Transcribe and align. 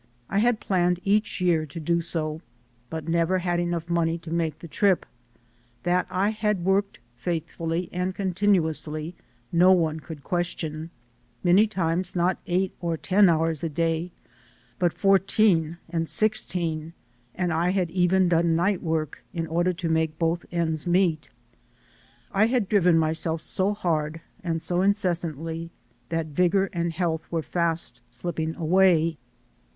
I 0.31 0.39
had 0.39 0.59
planned 0.59 0.99
each 1.03 1.39
year 1.41 1.67
to 1.67 1.79
do 1.79 2.01
so, 2.01 2.41
but 2.89 3.07
never 3.07 3.37
had 3.37 3.59
enough 3.59 3.87
money 3.87 4.17
to 4.17 4.33
make 4.33 4.57
the 4.57 4.67
trip. 4.67 5.05
That 5.83 6.07
I 6.09 6.29
had 6.31 6.65
worked 6.65 6.97
faithfully 7.15 7.87
and 7.93 8.15
continuously 8.15 9.13
no 9.51 9.71
one 9.73 9.99
could 9.99 10.23
question; 10.23 10.89
many 11.43 11.67
times 11.67 12.15
not 12.15 12.39
eight 12.47 12.73
or 12.81 12.97
ten 12.97 13.29
hours 13.29 13.63
a 13.63 13.69
day, 13.69 14.09
but 14.79 14.91
fourteen 14.91 15.77
and 15.87 16.09
six 16.09 16.45
teen; 16.45 16.93
and 17.35 17.53
I 17.53 17.69
had 17.69 17.91
even 17.91 18.27
done 18.27 18.55
night 18.55 18.81
work 18.81 19.23
in 19.35 19.45
order 19.45 19.71
to 19.73 19.87
make 19.87 20.17
both 20.17 20.47
ends 20.51 20.87
meet. 20.87 21.29
I 22.31 22.47
had 22.47 22.67
driven 22.67 22.97
myself 22.97 23.41
so 23.41 23.75
hard 23.75 24.19
and 24.43 24.63
so 24.63 24.81
incessantly 24.81 25.69
that 26.09 26.25
vigor 26.25 26.71
and 26.73 26.91
health 26.91 27.31
were 27.31 27.43
fast 27.43 28.01
slipping 28.09 28.55
away. 28.55 29.19